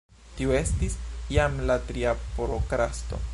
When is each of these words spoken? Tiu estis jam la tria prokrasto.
Tiu 0.37 0.53
estis 0.59 0.95
jam 1.37 1.61
la 1.73 1.77
tria 1.91 2.15
prokrasto. 2.33 3.23